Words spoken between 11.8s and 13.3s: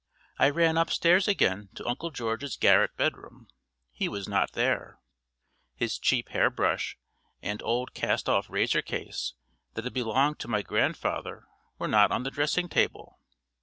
not on the dressing table.